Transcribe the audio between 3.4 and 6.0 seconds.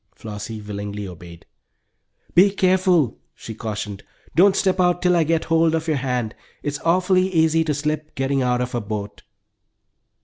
cautioned. "Don't step out till I get hold of your